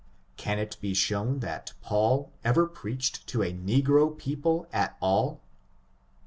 [0.35, 5.41] Can it be shown that Paul ever preached to a negro people at all?